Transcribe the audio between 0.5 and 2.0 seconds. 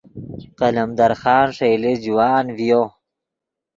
قلمدر خان ݰئیلے